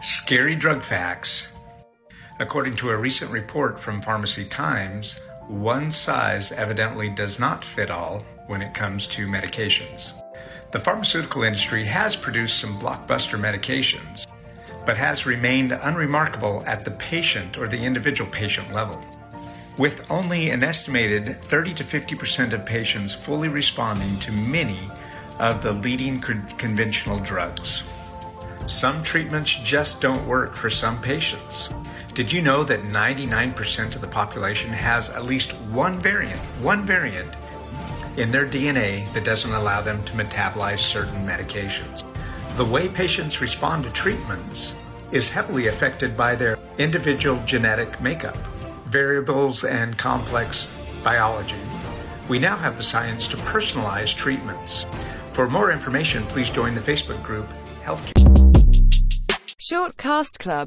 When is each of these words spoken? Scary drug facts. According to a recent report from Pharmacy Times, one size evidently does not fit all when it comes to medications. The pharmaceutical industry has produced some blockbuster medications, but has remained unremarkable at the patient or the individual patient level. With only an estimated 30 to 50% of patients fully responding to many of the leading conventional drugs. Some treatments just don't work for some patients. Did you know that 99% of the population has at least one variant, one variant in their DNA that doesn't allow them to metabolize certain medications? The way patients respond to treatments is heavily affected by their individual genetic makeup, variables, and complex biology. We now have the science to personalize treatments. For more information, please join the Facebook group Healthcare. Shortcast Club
Scary 0.00 0.54
drug 0.54 0.84
facts. 0.84 1.52
According 2.38 2.76
to 2.76 2.90
a 2.90 2.96
recent 2.96 3.32
report 3.32 3.80
from 3.80 4.00
Pharmacy 4.00 4.44
Times, 4.44 5.18
one 5.48 5.90
size 5.90 6.52
evidently 6.52 7.10
does 7.10 7.40
not 7.40 7.64
fit 7.64 7.90
all 7.90 8.24
when 8.46 8.62
it 8.62 8.74
comes 8.74 9.08
to 9.08 9.26
medications. 9.26 10.12
The 10.70 10.78
pharmaceutical 10.78 11.42
industry 11.42 11.84
has 11.86 12.14
produced 12.14 12.60
some 12.60 12.78
blockbuster 12.78 13.40
medications, 13.40 14.28
but 14.86 14.96
has 14.96 15.26
remained 15.26 15.72
unremarkable 15.72 16.62
at 16.64 16.84
the 16.84 16.92
patient 16.92 17.58
or 17.58 17.66
the 17.66 17.82
individual 17.82 18.30
patient 18.30 18.72
level. 18.72 19.04
With 19.78 20.08
only 20.12 20.50
an 20.50 20.62
estimated 20.62 21.42
30 21.42 21.74
to 21.74 21.82
50% 21.82 22.52
of 22.52 22.64
patients 22.64 23.16
fully 23.16 23.48
responding 23.48 24.20
to 24.20 24.30
many 24.30 24.78
of 25.40 25.60
the 25.60 25.72
leading 25.72 26.20
conventional 26.20 27.18
drugs. 27.18 27.82
Some 28.68 29.02
treatments 29.02 29.56
just 29.64 30.02
don't 30.02 30.28
work 30.28 30.54
for 30.54 30.68
some 30.68 31.00
patients. 31.00 31.70
Did 32.12 32.30
you 32.30 32.42
know 32.42 32.64
that 32.64 32.82
99% 32.82 33.94
of 33.94 34.02
the 34.02 34.06
population 34.06 34.70
has 34.70 35.08
at 35.08 35.24
least 35.24 35.52
one 35.70 35.98
variant, 35.98 36.38
one 36.60 36.84
variant 36.84 37.34
in 38.18 38.30
their 38.30 38.46
DNA 38.46 39.10
that 39.14 39.24
doesn't 39.24 39.54
allow 39.54 39.80
them 39.80 40.04
to 40.04 40.12
metabolize 40.12 40.80
certain 40.80 41.26
medications? 41.26 42.04
The 42.58 42.64
way 42.66 42.90
patients 42.90 43.40
respond 43.40 43.84
to 43.84 43.90
treatments 43.92 44.74
is 45.12 45.30
heavily 45.30 45.68
affected 45.68 46.14
by 46.14 46.34
their 46.34 46.58
individual 46.76 47.42
genetic 47.46 48.02
makeup, 48.02 48.36
variables, 48.84 49.64
and 49.64 49.96
complex 49.96 50.70
biology. 51.02 51.56
We 52.28 52.38
now 52.38 52.58
have 52.58 52.76
the 52.76 52.84
science 52.84 53.28
to 53.28 53.38
personalize 53.38 54.14
treatments. 54.14 54.84
For 55.32 55.48
more 55.48 55.72
information, 55.72 56.26
please 56.26 56.50
join 56.50 56.74
the 56.74 56.82
Facebook 56.82 57.22
group 57.22 57.48
Healthcare. 57.88 58.28
Shortcast 59.58 60.38
Club 60.38 60.66